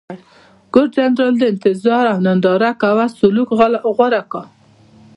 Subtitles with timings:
[0.73, 3.49] ګورنرجنرال د انتظار او ننداره کوه سلوک
[3.97, 4.43] غوره کړ.